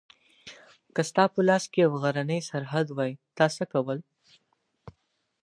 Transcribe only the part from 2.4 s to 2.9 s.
سرحد